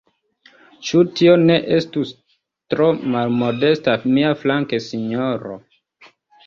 Ĉu 0.87 1.01
tio 1.19 1.35
ne 1.41 1.57
estus 1.75 2.15
tro 2.75 2.89
malmodesta 3.17 3.97
miaflanke, 4.19 4.85
sinjoro? 4.91 5.59